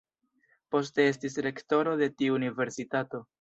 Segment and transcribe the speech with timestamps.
[0.75, 3.23] Poste estis rektoro de tiu universitato.